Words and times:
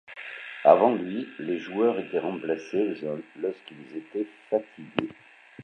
Avant 0.63 0.95
lui, 0.95 1.29
les 1.37 1.59
joueurs 1.59 1.99
étaient 1.99 2.17
remplacés 2.17 2.95
lorsqu'ils 3.39 3.97
étaient 3.97 4.25
fatigués. 4.49 5.13